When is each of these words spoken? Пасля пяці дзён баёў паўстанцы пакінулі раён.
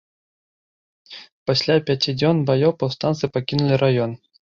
Пасля 1.51 1.75
пяці 1.89 2.15
дзён 2.21 2.39
баёў 2.49 2.73
паўстанцы 2.79 3.29
пакінулі 3.37 3.79
раён. 3.83 4.11